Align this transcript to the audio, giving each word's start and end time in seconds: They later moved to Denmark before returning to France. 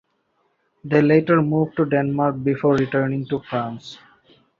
They 0.83 0.99
later 0.99 1.43
moved 1.43 1.77
to 1.77 1.85
Denmark 1.85 2.41
before 2.43 2.73
returning 2.73 3.27
to 3.27 3.39
France. 3.41 3.99